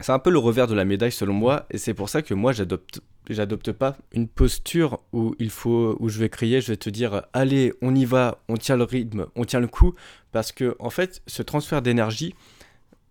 c'est 0.00 0.10
un 0.10 0.18
peu 0.18 0.30
le 0.30 0.38
revers 0.38 0.66
de 0.66 0.74
la 0.74 0.84
médaille 0.84 1.12
selon 1.12 1.34
moi, 1.34 1.66
et 1.70 1.78
c'est 1.78 1.94
pour 1.94 2.08
ça 2.08 2.22
que 2.22 2.34
moi 2.34 2.50
j'adopte 2.50 3.02
j'adopte 3.28 3.72
pas 3.72 3.96
une 4.12 4.28
posture 4.28 5.00
où 5.12 5.34
il 5.38 5.50
faut 5.50 5.96
où 6.00 6.08
je 6.08 6.18
vais 6.18 6.28
crier, 6.28 6.60
je 6.60 6.68
vais 6.68 6.76
te 6.76 6.90
dire 6.90 7.22
allez, 7.32 7.72
on 7.82 7.94
y 7.94 8.04
va, 8.04 8.42
on 8.48 8.56
tient 8.56 8.76
le 8.76 8.84
rythme, 8.84 9.26
on 9.36 9.44
tient 9.44 9.60
le 9.60 9.68
coup 9.68 9.94
parce 10.32 10.52
que 10.52 10.76
en 10.78 10.90
fait, 10.90 11.22
ce 11.26 11.42
transfert 11.42 11.82
d'énergie 11.82 12.34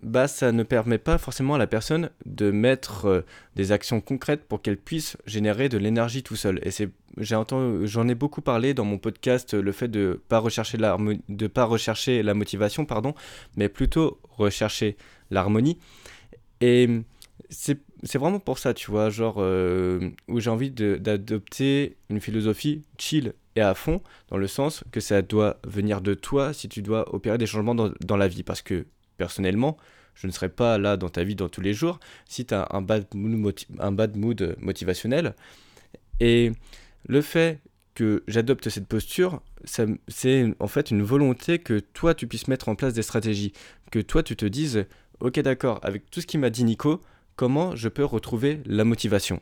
bah 0.04 0.28
ça 0.28 0.52
ne 0.52 0.64
permet 0.64 0.98
pas 0.98 1.18
forcément 1.18 1.56
à 1.56 1.58
la 1.58 1.68
personne 1.68 2.10
de 2.26 2.50
mettre 2.50 3.06
euh, 3.06 3.22
des 3.56 3.72
actions 3.72 4.02
concrètes 4.02 4.46
pour 4.46 4.62
qu'elle 4.62 4.78
puisse 4.78 5.16
générer 5.26 5.70
de 5.70 5.78
l'énergie 5.78 6.24
tout 6.24 6.36
seul. 6.36 6.60
Et 6.64 6.72
c'est 6.72 6.90
j'ai 7.18 7.36
entendu 7.36 7.88
j'en 7.88 8.08
ai 8.08 8.16
beaucoup 8.16 8.42
parlé 8.42 8.74
dans 8.74 8.86
mon 8.86 8.98
podcast 8.98 9.54
le 9.54 9.72
fait 9.72 9.90
de 9.90 10.20
pas 10.28 10.40
rechercher 10.40 10.78
de 10.78 11.48
pas 11.48 11.66
rechercher 11.66 12.24
la 12.24 12.34
motivation 12.34 12.86
pardon, 12.86 13.14
mais 13.58 13.70
plutôt 13.70 14.20
rechercher 14.24 14.98
l'harmonie. 15.30 15.78
Et 16.62 17.04
c'est 17.50 18.18
vraiment 18.18 18.40
pour 18.40 18.58
ça, 18.58 18.74
tu 18.74 18.92
vois, 18.92 19.10
genre 19.10 19.36
euh, 19.40 20.10
où 20.28 20.40
j'ai 20.40 20.50
envie 20.50 20.72
d'adopter 20.72 21.98
une 22.10 22.20
philosophie 22.20 22.84
chill 22.98 23.34
et 23.56 23.62
à 23.62 23.74
fond, 23.74 24.02
dans 24.30 24.38
le 24.38 24.48
sens 24.48 24.84
que 24.92 25.00
ça 25.00 25.22
doit 25.22 25.60
venir 25.66 26.02
de 26.02 26.14
toi 26.14 26.54
si 26.54 26.70
tu 26.70 26.82
dois 26.82 27.14
opérer 27.14 27.38
des 27.38 27.46
changements 27.46 27.76
dans, 27.76 27.92
dans 28.02 28.18
la 28.18 28.28
vie. 28.28 28.44
Parce 28.44 28.62
que 28.62 28.86
personnellement, 29.18 29.78
je 30.16 30.28
ne 30.28 30.32
serais 30.32 30.50
pas 30.50 30.78
là 30.78 30.98
dans 30.98 31.10
ta 31.10 31.24
vie 31.24 31.36
dans 31.36 31.50
tous 31.50 31.62
les 31.62 31.74
jours 31.74 32.00
si 32.28 32.46
tu 32.46 32.54
as 32.54 32.68
un 32.72 32.82
bad, 32.82 33.06
mood 33.14 33.56
un 33.80 33.92
bad 33.92 34.16
mood 34.16 34.56
motivationnel. 34.60 35.36
Et 36.20 36.52
le 37.08 37.22
fait 37.22 37.60
que 37.94 38.24
j'adopte 38.28 38.70
cette 38.70 38.88
posture, 38.88 39.42
c'est 39.66 40.56
en 40.60 40.68
fait 40.68 40.92
une 40.92 41.02
volonté 41.02 41.60
que 41.60 41.80
toi 41.80 42.14
tu 42.16 42.28
puisses 42.28 42.48
mettre 42.48 42.70
en 42.70 42.76
place 42.76 42.94
des 42.94 43.02
stratégies, 43.02 43.54
que 43.92 44.00
toi 44.00 44.24
tu 44.24 44.36
te 44.36 44.46
dises 44.46 44.86
ok 45.20 45.40
d'accord, 45.40 45.80
avec 45.84 46.10
tout 46.10 46.22
ce 46.22 46.28
qu'il 46.28 46.40
m'a 46.40 46.50
dit 46.50 46.64
Nico, 46.64 47.02
comment 47.42 47.76
je 47.76 47.90
peux 47.90 48.06
retrouver 48.06 48.62
la 48.68 48.84
motivation 48.84 49.42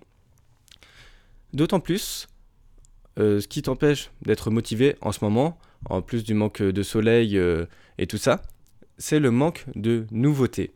D'autant 1.51 1.81
plus, 1.81 2.29
euh, 3.19 3.41
ce 3.41 3.47
qui 3.49 3.61
t'empêche 3.61 4.09
d'être 4.21 4.51
motivé 4.51 4.95
en 5.01 5.11
ce 5.11 5.21
moment, 5.21 5.59
en 5.89 6.01
plus 6.01 6.23
du 6.23 6.33
manque 6.33 6.61
de 6.61 6.81
soleil 6.81 7.37
euh, 7.37 7.65
et 7.97 8.07
tout 8.07 8.15
ça, 8.17 8.41
c'est 8.97 9.19
le 9.19 9.31
manque 9.31 9.65
de 9.75 10.05
nouveauté. 10.11 10.71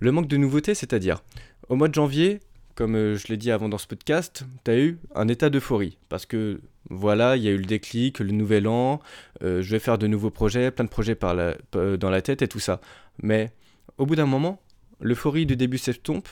Le 0.00 0.10
manque 0.10 0.26
de 0.26 0.38
nouveauté, 0.38 0.74
c'est-à-dire, 0.74 1.22
au 1.68 1.76
mois 1.76 1.88
de 1.88 1.94
janvier, 1.94 2.40
comme 2.76 2.96
euh, 2.96 3.14
je 3.14 3.28
l'ai 3.28 3.36
dit 3.36 3.50
avant 3.50 3.68
dans 3.68 3.76
ce 3.76 3.86
podcast, 3.86 4.46
tu 4.64 4.70
as 4.70 4.78
eu 4.78 4.98
un 5.14 5.28
état 5.28 5.50
d'euphorie. 5.50 5.98
Parce 6.08 6.24
que 6.24 6.62
voilà, 6.88 7.36
il 7.36 7.42
y 7.42 7.48
a 7.48 7.50
eu 7.50 7.58
le 7.58 7.66
déclic, 7.66 8.20
le 8.20 8.30
nouvel 8.30 8.66
an, 8.68 9.02
je 9.42 9.60
vais 9.60 9.80
faire 9.80 9.98
de 9.98 10.06
nouveaux 10.06 10.30
projets, 10.30 10.70
plein 10.70 10.86
de 10.86 10.90
projets 10.90 11.14
dans 11.14 12.10
la 12.10 12.22
tête 12.22 12.40
et 12.40 12.48
tout 12.48 12.58
ça. 12.58 12.80
Mais 13.22 13.52
au 13.98 14.06
bout 14.06 14.16
d'un 14.16 14.24
moment, 14.24 14.62
l'euphorie 15.02 15.44
du 15.44 15.56
début 15.56 15.76
s'estompe 15.76 16.26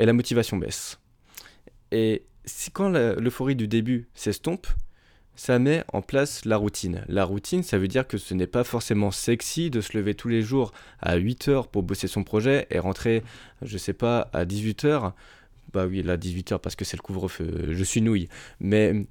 et 0.00 0.06
la 0.06 0.12
motivation 0.14 0.56
baisse. 0.56 0.98
Et 1.92 2.24
si 2.46 2.70
quand 2.70 2.88
l'euphorie 2.88 3.54
du 3.54 3.68
début 3.68 4.08
s'estompe, 4.14 4.66
ça 5.36 5.58
met 5.58 5.84
en 5.92 6.02
place 6.02 6.44
la 6.44 6.56
routine. 6.56 7.04
La 7.06 7.24
routine, 7.24 7.62
ça 7.62 7.78
veut 7.78 7.86
dire 7.86 8.08
que 8.08 8.18
ce 8.18 8.34
n'est 8.34 8.46
pas 8.46 8.64
forcément 8.64 9.10
sexy 9.10 9.70
de 9.70 9.80
se 9.80 9.96
lever 9.96 10.14
tous 10.14 10.28
les 10.28 10.42
jours 10.42 10.72
à 11.00 11.16
8 11.16 11.48
heures 11.48 11.68
pour 11.68 11.82
bosser 11.82 12.08
son 12.08 12.24
projet 12.24 12.66
et 12.70 12.78
rentrer, 12.78 13.22
je 13.62 13.78
sais 13.78 13.92
pas, 13.92 14.28
à 14.32 14.44
18 14.44 14.84
heures. 14.86 15.14
Bah 15.72 15.86
oui, 15.86 16.02
là, 16.02 16.16
18 16.16 16.52
heures 16.52 16.60
parce 16.60 16.76
que 16.76 16.84
c'est 16.84 16.96
le 16.96 17.02
couvre-feu, 17.02 17.68
je 17.70 17.84
suis 17.84 18.00
nouille. 18.00 18.28
Mais 18.58 19.06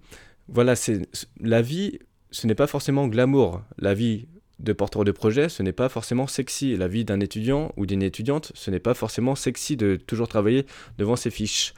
voilà, 0.48 0.76
c'est 0.76 1.08
la 1.40 1.62
vie, 1.62 2.00
ce 2.32 2.48
n'est 2.48 2.56
pas 2.56 2.68
forcément 2.68 3.08
glamour. 3.08 3.62
La 3.78 3.94
vie 3.94 4.28
de 4.60 4.74
porteur 4.74 5.06
de 5.06 5.12
projet, 5.12 5.50
ce 5.50 5.64
n'est 5.64 5.72
pas 5.72 5.90
forcément 5.90 6.28
sexy. 6.28 6.76
La 6.76 6.88
vie 6.88 7.06
d'un 7.06 7.20
étudiant 7.20 7.72
ou 7.78 7.86
d'une 7.86 8.04
étudiante, 8.04 8.52
ce 8.56 8.72
n'est 8.72 8.80
pas 8.80 8.94
forcément 8.94 9.36
sexy 9.36 9.78
de 9.78 9.96
toujours 9.96 10.28
travailler 10.28 10.66
devant 10.98 11.16
ses 11.16 11.32
fiches. 11.32 11.74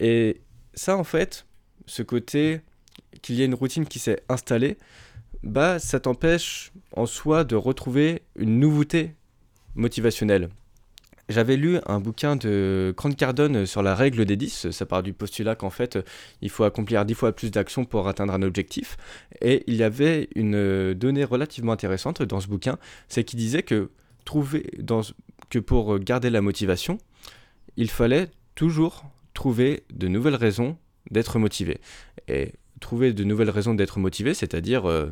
Et 0.00 0.40
ça, 0.74 0.96
en 0.96 1.04
fait, 1.04 1.46
ce 1.86 2.02
côté 2.02 2.60
qu'il 3.22 3.36
y 3.36 3.42
ait 3.42 3.46
une 3.46 3.54
routine 3.54 3.86
qui 3.86 3.98
s'est 3.98 4.22
installée, 4.28 4.78
bah, 5.42 5.78
ça 5.78 6.00
t'empêche 6.00 6.72
en 6.92 7.06
soi 7.06 7.44
de 7.44 7.56
retrouver 7.56 8.22
une 8.36 8.60
nouveauté 8.60 9.14
motivationnelle. 9.74 10.48
J'avais 11.28 11.56
lu 11.56 11.78
un 11.86 12.00
bouquin 12.00 12.36
de 12.36 12.92
Grant 12.96 13.12
Cardone 13.12 13.64
sur 13.64 13.82
la 13.82 13.94
règle 13.94 14.24
des 14.24 14.36
10. 14.36 14.70
Ça 14.70 14.86
part 14.86 15.02
du 15.02 15.12
postulat 15.12 15.54
qu'en 15.54 15.70
fait, 15.70 15.98
il 16.40 16.50
faut 16.50 16.64
accomplir 16.64 17.04
10 17.04 17.14
fois 17.14 17.32
plus 17.32 17.50
d'actions 17.50 17.84
pour 17.84 18.08
atteindre 18.08 18.34
un 18.34 18.42
objectif. 18.42 18.96
Et 19.40 19.62
il 19.66 19.76
y 19.76 19.82
avait 19.82 20.28
une 20.34 20.94
donnée 20.94 21.24
relativement 21.24 21.72
intéressante 21.72 22.22
dans 22.22 22.40
ce 22.40 22.48
bouquin. 22.48 22.78
C'est 23.08 23.24
qu'il 23.24 23.38
disait 23.38 23.62
que, 23.62 23.90
pour 25.66 25.98
garder 26.00 26.30
la 26.30 26.40
motivation, 26.40 26.98
il 27.76 27.90
fallait 27.90 28.30
toujours 28.54 29.04
trouver 29.34 29.84
de 29.92 30.08
nouvelles 30.08 30.34
raisons 30.34 30.76
d'être 31.10 31.38
motivé. 31.38 31.80
Et 32.28 32.52
trouver 32.80 33.12
de 33.12 33.24
nouvelles 33.24 33.50
raisons 33.50 33.74
d'être 33.74 33.98
motivé, 33.98 34.34
c'est-à-dire, 34.34 34.88
euh, 34.88 35.10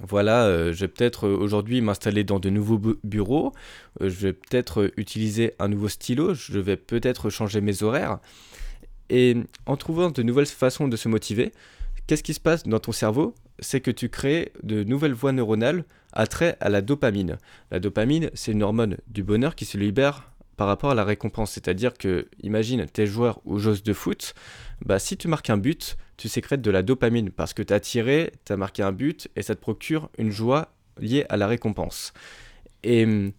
voilà, 0.00 0.44
euh, 0.44 0.72
je 0.72 0.80
vais 0.80 0.88
peut-être 0.88 1.26
euh, 1.26 1.36
aujourd'hui 1.36 1.80
m'installer 1.80 2.24
dans 2.24 2.38
de 2.38 2.50
nouveaux 2.50 2.80
bureaux, 3.04 3.52
je 4.00 4.08
vais 4.08 4.32
peut-être 4.32 4.92
utiliser 4.96 5.54
un 5.58 5.68
nouveau 5.68 5.88
stylo, 5.88 6.34
je 6.34 6.58
vais 6.58 6.76
peut-être 6.76 7.30
changer 7.30 7.60
mes 7.60 7.82
horaires. 7.82 8.18
Et 9.10 9.36
en 9.66 9.76
trouvant 9.76 10.10
de 10.10 10.22
nouvelles 10.22 10.46
façons 10.46 10.88
de 10.88 10.96
se 10.96 11.08
motiver, 11.08 11.52
qu'est-ce 12.06 12.22
qui 12.22 12.34
se 12.34 12.40
passe 12.40 12.64
dans 12.64 12.78
ton 12.78 12.92
cerveau? 12.92 13.34
C'est 13.58 13.80
que 13.80 13.90
tu 13.90 14.08
crées 14.08 14.52
de 14.62 14.84
nouvelles 14.84 15.14
voies 15.14 15.32
neuronales 15.32 15.84
attrait 16.12 16.56
à 16.60 16.68
la 16.68 16.80
dopamine. 16.80 17.38
La 17.70 17.80
dopamine, 17.80 18.30
c'est 18.34 18.52
une 18.52 18.62
hormone 18.62 18.96
du 19.08 19.22
bonheur 19.22 19.54
qui 19.54 19.64
se 19.64 19.78
libère 19.78 20.30
par 20.58 20.66
rapport 20.66 20.90
à 20.90 20.94
la 20.94 21.04
récompense. 21.04 21.52
C'est-à-dire 21.52 21.94
que, 21.94 22.28
imagine, 22.42 22.84
tes 22.86 23.06
joueurs 23.06 23.40
ou 23.46 23.58
joueuses 23.58 23.84
de 23.84 23.92
foot, 23.94 24.34
bah, 24.84 24.98
si 24.98 25.16
tu 25.16 25.28
marques 25.28 25.48
un 25.48 25.56
but, 25.56 25.96
tu 26.18 26.28
sécrètes 26.28 26.60
de 26.60 26.70
la 26.70 26.82
dopamine 26.82 27.30
parce 27.30 27.54
que 27.54 27.62
tu 27.62 27.72
as 27.72 27.80
tiré, 27.80 28.32
tu 28.44 28.52
as 28.52 28.56
marqué 28.56 28.82
un 28.82 28.92
but 28.92 29.28
et 29.36 29.42
ça 29.42 29.54
te 29.54 29.60
procure 29.60 30.10
une 30.18 30.32
joie 30.32 30.72
liée 30.98 31.24
à 31.28 31.36
la 31.36 31.46
récompense. 31.46 32.12
Et 32.82 33.04
hum, 33.04 33.32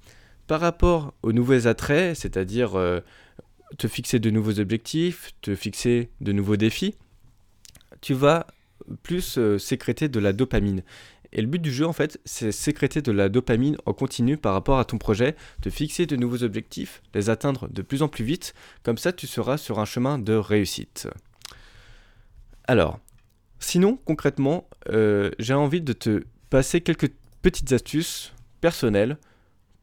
par 0.47 0.61
rapport 0.61 1.13
aux 1.21 1.33
nouveaux 1.33 1.67
attraits, 1.67 2.15
c'est-à-dire 2.15 2.79
euh, 2.79 3.01
te 3.77 3.87
fixer 3.87 4.19
de 4.19 4.29
nouveaux 4.29 4.59
objectifs, 4.59 5.33
te 5.41 5.55
fixer 5.55 6.09
de 6.21 6.31
nouveaux 6.31 6.55
défis, 6.55 6.95
tu 7.99 8.13
vas 8.13 8.47
plus 9.03 9.37
euh, 9.37 9.57
sécréter 9.57 10.07
de 10.07 10.19
la 10.21 10.31
dopamine. 10.31 10.83
Et 11.31 11.41
le 11.41 11.47
but 11.47 11.61
du 11.61 11.71
jeu, 11.71 11.85
en 11.85 11.93
fait, 11.93 12.19
c'est 12.25 12.51
sécréter 12.51 13.01
de 13.01 13.11
la 13.11 13.29
dopamine 13.29 13.77
en 13.85 13.93
continu 13.93 14.37
par 14.37 14.53
rapport 14.53 14.79
à 14.79 14.85
ton 14.85 14.97
projet, 14.97 15.35
te 15.61 15.69
fixer 15.69 16.05
de 16.05 16.15
nouveaux 16.15 16.43
objectifs, 16.43 17.01
les 17.13 17.29
atteindre 17.29 17.67
de 17.69 17.81
plus 17.81 18.01
en 18.01 18.07
plus 18.07 18.23
vite, 18.23 18.53
comme 18.83 18.97
ça 18.97 19.13
tu 19.13 19.27
seras 19.27 19.57
sur 19.57 19.79
un 19.79 19.85
chemin 19.85 20.17
de 20.17 20.33
réussite. 20.33 21.07
Alors, 22.67 22.99
sinon, 23.59 23.97
concrètement, 24.05 24.67
euh, 24.89 25.31
j'ai 25.39 25.53
envie 25.53 25.81
de 25.81 25.93
te 25.93 26.23
passer 26.49 26.81
quelques 26.81 27.11
petites 27.41 27.71
astuces 27.71 28.33
personnelles 28.61 29.17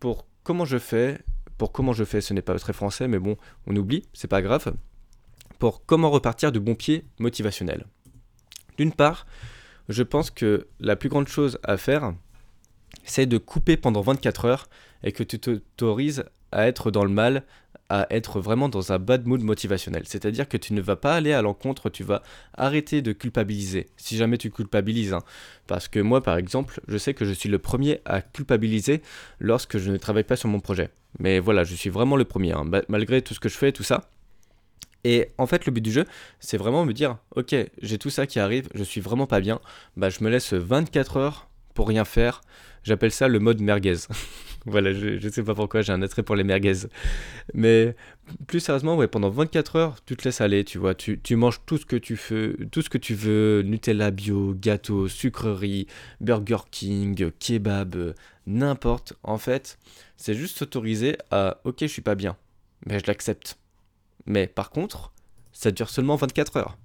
pour 0.00 0.26
comment 0.42 0.64
je 0.64 0.78
fais. 0.78 1.18
Pour 1.58 1.72
comment 1.72 1.92
je 1.92 2.04
fais, 2.04 2.20
ce 2.20 2.34
n'est 2.34 2.42
pas 2.42 2.58
très 2.58 2.72
français, 2.72 3.08
mais 3.08 3.18
bon, 3.18 3.36
on 3.66 3.74
oublie, 3.76 4.02
c'est 4.12 4.28
pas 4.28 4.42
grave. 4.42 4.74
Pour 5.58 5.86
comment 5.86 6.10
repartir 6.10 6.52
de 6.52 6.58
bon 6.58 6.74
pied 6.74 7.04
motivationnel. 7.18 7.86
D'une 8.76 8.92
part, 8.92 9.26
je 9.88 10.02
pense 10.02 10.30
que 10.30 10.66
la 10.80 10.96
plus 10.96 11.08
grande 11.08 11.28
chose 11.28 11.58
à 11.62 11.76
faire, 11.76 12.14
c'est 13.04 13.26
de 13.26 13.38
couper 13.38 13.76
pendant 13.76 14.00
24 14.00 14.44
heures 14.44 14.68
et 15.02 15.12
que 15.12 15.22
tu 15.22 15.38
t'autorises 15.38 16.24
à 16.52 16.66
être 16.66 16.90
dans 16.90 17.04
le 17.04 17.10
mal, 17.10 17.44
à 17.88 18.06
être 18.10 18.40
vraiment 18.40 18.68
dans 18.68 18.92
un 18.92 18.98
bad 18.98 19.26
mood 19.26 19.42
motivationnel. 19.42 20.02
C'est-à-dire 20.06 20.48
que 20.48 20.56
tu 20.56 20.72
ne 20.72 20.80
vas 20.80 20.96
pas 20.96 21.14
aller 21.14 21.32
à 21.32 21.42
l'encontre, 21.42 21.88
tu 21.88 22.02
vas 22.02 22.22
arrêter 22.54 23.02
de 23.02 23.12
culpabiliser. 23.12 23.86
Si 23.96 24.16
jamais 24.16 24.38
tu 24.38 24.50
culpabilises. 24.50 25.12
Hein. 25.12 25.22
Parce 25.66 25.86
que 25.86 26.00
moi, 26.00 26.22
par 26.22 26.36
exemple, 26.36 26.80
je 26.88 26.98
sais 26.98 27.14
que 27.14 27.24
je 27.24 27.32
suis 27.32 27.48
le 27.48 27.58
premier 27.58 28.00
à 28.04 28.22
culpabiliser 28.22 29.02
lorsque 29.38 29.78
je 29.78 29.90
ne 29.90 29.96
travaille 29.96 30.24
pas 30.24 30.36
sur 30.36 30.48
mon 30.48 30.60
projet. 30.60 30.90
Mais 31.18 31.38
voilà, 31.38 31.64
je 31.64 31.74
suis 31.74 31.90
vraiment 31.90 32.16
le 32.16 32.24
premier. 32.24 32.52
Hein. 32.52 32.64
Malgré 32.88 33.22
tout 33.22 33.34
ce 33.34 33.40
que 33.40 33.48
je 33.48 33.56
fais, 33.56 33.72
tout 33.72 33.84
ça, 33.84 34.08
et 35.04 35.28
en 35.38 35.46
fait, 35.46 35.66
le 35.66 35.72
but 35.72 35.80
du 35.80 35.92
jeu, 35.92 36.04
c'est 36.40 36.56
vraiment 36.56 36.84
me 36.84 36.92
dire, 36.92 37.18
ok, 37.34 37.54
j'ai 37.80 37.98
tout 37.98 38.10
ça 38.10 38.26
qui 38.26 38.38
arrive, 38.40 38.68
je 38.74 38.82
suis 38.82 39.00
vraiment 39.00 39.26
pas 39.26 39.40
bien, 39.40 39.60
bah 39.96 40.10
je 40.10 40.22
me 40.24 40.30
laisse 40.30 40.52
24 40.52 41.16
heures 41.16 41.48
pour 41.74 41.86
rien 41.86 42.04
faire. 42.04 42.40
J'appelle 42.82 43.12
ça 43.12 43.28
le 43.28 43.38
mode 43.38 43.60
merguez. 43.60 43.96
voilà, 44.66 44.92
je, 44.92 45.28
sais 45.28 45.42
pas 45.44 45.54
pourquoi 45.54 45.82
j'ai 45.82 45.92
un 45.92 46.02
attrait 46.02 46.22
pour 46.22 46.34
les 46.34 46.42
merguez. 46.42 46.88
Mais 47.54 47.94
plus 48.48 48.60
sérieusement, 48.60 48.96
ouais, 48.96 49.06
pendant 49.06 49.28
24 49.28 49.76
heures, 49.76 49.96
tu 50.04 50.16
te 50.16 50.24
laisses 50.24 50.40
aller, 50.40 50.64
tu 50.64 50.78
vois, 50.78 50.94
tu, 50.94 51.20
tu 51.20 51.36
manges 51.36 51.60
tout 51.66 51.78
ce 51.78 51.86
que 51.86 51.96
tu 51.96 52.18
veux, 52.30 52.56
tout 52.72 52.82
ce 52.82 52.88
que 52.88 52.98
tu 52.98 53.14
veux, 53.14 53.62
Nutella 53.62 54.10
bio, 54.10 54.54
gâteau, 54.56 55.06
sucrerie, 55.06 55.86
Burger 56.20 56.64
King, 56.70 57.30
kebab, 57.38 58.14
n'importe. 58.46 59.12
En 59.22 59.38
fait, 59.38 59.78
c'est 60.16 60.34
juste 60.34 60.58
s'autoriser 60.58 61.16
à, 61.30 61.60
ok, 61.64 61.76
je 61.82 61.86
suis 61.86 62.02
pas 62.02 62.14
bien, 62.14 62.36
mais 62.86 62.98
je 62.98 63.06
l'accepte 63.06 63.58
mais 64.26 64.46
par 64.46 64.70
contre, 64.70 65.12
ça 65.52 65.70
dure 65.70 65.88
seulement 65.88 66.16
24 66.16 66.56
heures. 66.56 66.76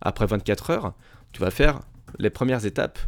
Après 0.00 0.26
24 0.26 0.70
heures, 0.70 0.94
tu 1.32 1.40
vas 1.40 1.50
faire 1.50 1.80
les 2.18 2.30
premières 2.30 2.64
étapes 2.64 2.98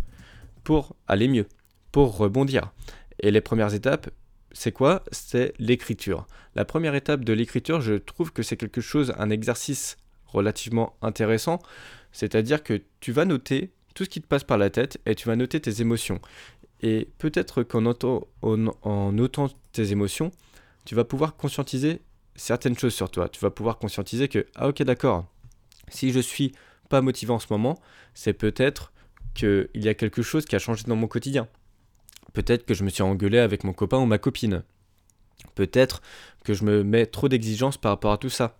pour 0.64 0.96
aller 1.06 1.28
mieux, 1.28 1.46
pour 1.92 2.16
rebondir. 2.16 2.72
Et 3.20 3.30
les 3.30 3.40
premières 3.40 3.74
étapes, 3.74 4.10
c'est 4.52 4.72
quoi? 4.72 5.04
C'est 5.12 5.52
l'écriture. 5.58 6.26
La 6.54 6.64
première 6.64 6.94
étape 6.94 7.24
de 7.24 7.32
l'écriture, 7.32 7.80
je 7.80 7.94
trouve 7.94 8.32
que 8.32 8.42
c'est 8.42 8.56
quelque 8.56 8.80
chose, 8.80 9.14
un 9.18 9.30
exercice 9.30 9.96
relativement 10.26 10.96
intéressant. 11.02 11.60
C'est-à-dire 12.12 12.62
que 12.62 12.82
tu 13.00 13.12
vas 13.12 13.26
noter 13.26 13.72
tout 13.94 14.04
ce 14.04 14.08
qui 14.08 14.20
te 14.20 14.26
passe 14.26 14.44
par 14.44 14.58
la 14.58 14.70
tête 14.70 14.98
et 15.06 15.14
tu 15.14 15.28
vas 15.28 15.36
noter 15.36 15.60
tes 15.60 15.80
émotions. 15.80 16.20
Et 16.82 17.08
peut-être 17.18 17.62
qu'en 17.62 17.84
en 17.86 19.12
notant 19.12 19.48
tes 19.72 19.92
émotions, 19.92 20.30
tu 20.84 20.94
vas 20.94 21.04
pouvoir 21.04 21.36
conscientiser 21.36 22.00
certaines 22.36 22.78
choses 22.78 22.94
sur 22.94 23.10
toi. 23.10 23.28
Tu 23.28 23.40
vas 23.40 23.50
pouvoir 23.50 23.78
conscientiser 23.78 24.28
que, 24.28 24.46
ah 24.54 24.68
ok 24.68 24.82
d'accord, 24.82 25.26
si 25.88 26.12
je 26.12 26.20
suis 26.20 26.52
pas 26.88 27.00
motivé 27.00 27.32
en 27.32 27.38
ce 27.38 27.46
moment, 27.50 27.78
c'est 28.14 28.32
peut-être 28.32 28.92
qu'il 29.34 29.68
y 29.74 29.88
a 29.88 29.94
quelque 29.94 30.22
chose 30.22 30.44
qui 30.44 30.56
a 30.56 30.58
changé 30.58 30.84
dans 30.86 30.96
mon 30.96 31.08
quotidien. 31.08 31.48
Peut-être 32.32 32.64
que 32.64 32.74
je 32.74 32.84
me 32.84 32.90
suis 32.90 33.02
engueulé 33.02 33.38
avec 33.38 33.64
mon 33.64 33.72
copain 33.72 33.98
ou 33.98 34.06
ma 34.06 34.18
copine. 34.18 34.62
Peut-être 35.54 36.02
que 36.44 36.54
je 36.54 36.64
me 36.64 36.84
mets 36.84 37.06
trop 37.06 37.28
d'exigences 37.28 37.76
par 37.76 37.92
rapport 37.92 38.12
à 38.12 38.18
tout 38.18 38.30
ça. 38.30 38.58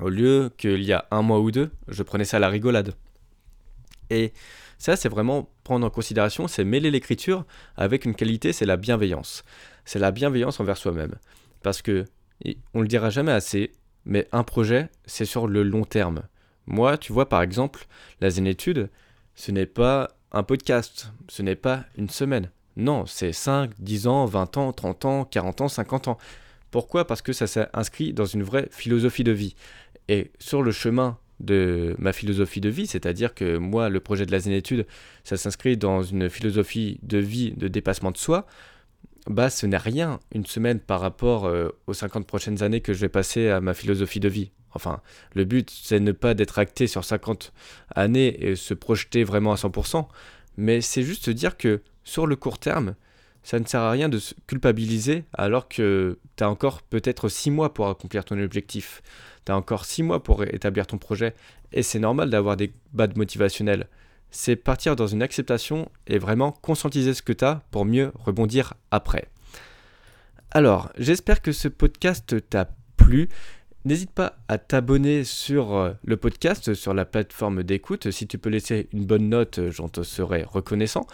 Au 0.00 0.08
lieu 0.08 0.50
qu'il 0.56 0.82
y 0.82 0.92
a 0.92 1.06
un 1.10 1.22
mois 1.22 1.40
ou 1.40 1.50
deux, 1.50 1.70
je 1.88 2.02
prenais 2.02 2.24
ça 2.24 2.38
à 2.38 2.40
la 2.40 2.48
rigolade. 2.48 2.94
Et 4.10 4.32
ça, 4.78 4.96
c'est 4.96 5.08
vraiment 5.08 5.48
prendre 5.64 5.86
en 5.86 5.90
considération, 5.90 6.48
c'est 6.48 6.64
mêler 6.64 6.90
l'écriture 6.90 7.44
avec 7.76 8.04
une 8.04 8.14
qualité, 8.14 8.52
c'est 8.52 8.66
la 8.66 8.76
bienveillance. 8.76 9.44
C'est 9.84 9.98
la 9.98 10.10
bienveillance 10.10 10.60
envers 10.60 10.76
soi-même. 10.76 11.14
Parce 11.62 11.82
que 11.82 12.04
et 12.44 12.58
on 12.74 12.80
le 12.80 12.88
dira 12.88 13.10
jamais 13.10 13.32
assez, 13.32 13.72
mais 14.04 14.28
un 14.32 14.42
projet, 14.42 14.88
c'est 15.06 15.24
sur 15.24 15.46
le 15.46 15.62
long 15.62 15.84
terme. 15.84 16.22
Moi, 16.66 16.98
tu 16.98 17.12
vois, 17.12 17.28
par 17.28 17.42
exemple, 17.42 17.86
la 18.20 18.30
Zénétude, 18.30 18.90
ce 19.34 19.50
n'est 19.50 19.66
pas 19.66 20.10
un 20.32 20.42
podcast, 20.42 21.12
ce 21.28 21.42
n'est 21.42 21.56
pas 21.56 21.84
une 21.96 22.08
semaine. 22.08 22.50
Non, 22.76 23.06
c'est 23.06 23.32
5, 23.32 23.70
10 23.78 24.06
ans, 24.06 24.24
20 24.24 24.56
ans, 24.56 24.72
30 24.72 25.04
ans, 25.04 25.24
40 25.24 25.60
ans, 25.62 25.68
50 25.68 26.08
ans. 26.08 26.18
Pourquoi? 26.70 27.06
Parce 27.06 27.20
que 27.20 27.32
ça 27.32 27.46
s'est 27.46 27.68
inscrit 27.74 28.12
dans 28.12 28.24
une 28.24 28.42
vraie 28.42 28.68
philosophie 28.70 29.24
de 29.24 29.32
vie. 29.32 29.54
Et 30.08 30.30
sur 30.38 30.62
le 30.62 30.72
chemin 30.72 31.18
de 31.40 31.94
ma 31.98 32.12
philosophie 32.12 32.60
de 32.60 32.70
vie, 32.70 32.86
c'est-à-dire 32.86 33.34
que 33.34 33.58
moi, 33.58 33.88
le 33.88 34.00
projet 34.00 34.24
de 34.24 34.32
la 34.32 34.38
Zénétude, 34.38 34.86
ça 35.24 35.36
s'inscrit 35.36 35.76
dans 35.76 36.02
une 36.02 36.30
philosophie 36.30 36.98
de 37.02 37.18
vie 37.18 37.52
de 37.52 37.68
dépassement 37.68 38.10
de 38.10 38.16
soi 38.16 38.46
bah 39.28 39.50
ce 39.50 39.66
n'est 39.66 39.76
rien 39.76 40.20
une 40.34 40.46
semaine 40.46 40.80
par 40.80 41.00
rapport 41.00 41.46
euh, 41.46 41.68
aux 41.86 41.94
50 41.94 42.26
prochaines 42.26 42.62
années 42.62 42.80
que 42.80 42.92
je 42.92 43.00
vais 43.00 43.08
passer 43.08 43.48
à 43.48 43.60
ma 43.60 43.74
philosophie 43.74 44.20
de 44.20 44.28
vie. 44.28 44.50
Enfin, 44.74 45.00
le 45.34 45.44
but 45.44 45.70
c'est 45.70 46.00
ne 46.00 46.12
pas 46.12 46.34
d'être 46.34 46.58
acté 46.58 46.86
sur 46.86 47.04
50 47.04 47.52
années 47.94 48.44
et 48.44 48.56
se 48.56 48.74
projeter 48.74 49.22
vraiment 49.22 49.52
à 49.52 49.56
100%, 49.56 50.06
mais 50.56 50.80
c'est 50.80 51.02
juste 51.02 51.30
dire 51.30 51.56
que 51.56 51.82
sur 52.04 52.26
le 52.26 52.36
court 52.36 52.58
terme, 52.58 52.94
ça 53.42 53.58
ne 53.58 53.64
sert 53.64 53.80
à 53.80 53.90
rien 53.90 54.08
de 54.08 54.18
se 54.18 54.34
culpabiliser 54.46 55.24
alors 55.32 55.68
que 55.68 56.18
tu 56.36 56.44
as 56.44 56.48
encore 56.48 56.82
peut-être 56.82 57.28
6 57.28 57.50
mois 57.50 57.74
pour 57.74 57.88
accomplir 57.88 58.24
ton 58.24 58.40
objectif. 58.40 59.02
Tu 59.44 59.52
as 59.52 59.56
encore 59.56 59.84
6 59.84 60.04
mois 60.04 60.22
pour 60.22 60.44
établir 60.44 60.86
ton 60.86 60.98
projet. 60.98 61.34
Et 61.72 61.82
c'est 61.82 61.98
normal 61.98 62.30
d'avoir 62.30 62.56
des 62.56 62.72
bads 62.92 63.08
motivationnels. 63.16 63.88
C'est 64.34 64.56
partir 64.56 64.96
dans 64.96 65.06
une 65.06 65.22
acceptation 65.22 65.90
et 66.06 66.18
vraiment 66.18 66.52
conscientiser 66.52 67.12
ce 67.12 67.20
que 67.20 67.34
tu 67.34 67.44
as 67.44 67.62
pour 67.70 67.84
mieux 67.84 68.12
rebondir 68.14 68.72
après. 68.90 69.28
Alors, 70.50 70.90
j'espère 70.96 71.42
que 71.42 71.52
ce 71.52 71.68
podcast 71.68 72.48
t'a 72.48 72.70
plu. 72.96 73.28
N'hésite 73.84 74.10
pas 74.10 74.38
à 74.48 74.56
t'abonner 74.56 75.24
sur 75.24 75.74
euh, 75.74 75.92
le 76.04 76.16
podcast, 76.16 76.72
sur 76.72 76.94
la 76.94 77.04
plateforme 77.04 77.62
d'écoute. 77.62 78.10
Si 78.10 78.26
tu 78.26 78.38
peux 78.38 78.48
laisser 78.48 78.88
une 78.92 79.04
bonne 79.04 79.28
note, 79.28 79.60
j'en 79.68 79.88
te 79.88 80.02
serai 80.02 80.44
reconnaissant. 80.44 81.06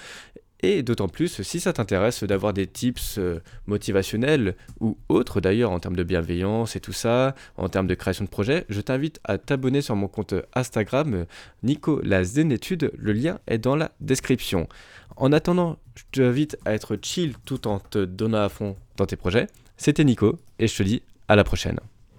Et 0.60 0.82
d'autant 0.82 1.08
plus, 1.08 1.42
si 1.42 1.60
ça 1.60 1.72
t'intéresse 1.72 2.24
d'avoir 2.24 2.52
des 2.52 2.66
tips 2.66 3.18
euh, 3.18 3.40
motivationnels 3.66 4.56
ou 4.80 4.98
autres 5.08 5.40
d'ailleurs 5.40 5.70
en 5.70 5.78
termes 5.78 5.94
de 5.94 6.02
bienveillance 6.02 6.74
et 6.74 6.80
tout 6.80 6.92
ça, 6.92 7.34
en 7.56 7.68
termes 7.68 7.86
de 7.86 7.94
création 7.94 8.24
de 8.24 8.30
projet, 8.30 8.64
je 8.68 8.80
t'invite 8.80 9.20
à 9.22 9.38
t'abonner 9.38 9.82
sur 9.82 9.94
mon 9.94 10.08
compte 10.08 10.34
Instagram 10.54 11.26
Nico 11.62 12.00
la 12.02 12.24
Zenétude. 12.24 12.90
Le 12.98 13.12
lien 13.12 13.38
est 13.46 13.58
dans 13.58 13.76
la 13.76 13.92
description. 14.00 14.68
En 15.16 15.32
attendant, 15.32 15.78
je 15.94 16.02
t'invite 16.10 16.58
à 16.64 16.74
être 16.74 16.98
chill 17.00 17.34
tout 17.44 17.68
en 17.68 17.78
te 17.78 18.04
donnant 18.04 18.42
à 18.42 18.48
fond 18.48 18.76
dans 18.96 19.06
tes 19.06 19.16
projets. 19.16 19.46
C'était 19.76 20.04
Nico 20.04 20.38
et 20.58 20.66
je 20.66 20.76
te 20.76 20.82
dis 20.82 21.02
à 21.28 21.36
la 21.36 21.44
prochaine. 21.44 21.78